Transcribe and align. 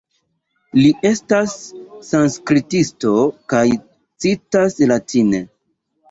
Li 0.77 0.87
estas 1.07 1.51
sanskritisto 2.07 3.11
kaj 3.53 3.61
citas 4.25 4.79
latine. 4.93 5.43